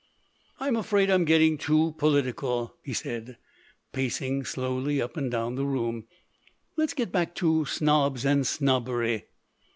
[0.59, 3.37] "I'm afraid I'm getting too political/' he said,
[3.93, 6.07] pacing slowly up and down the room.
[6.75, 9.27] "Let's get back to snobs and snobbery.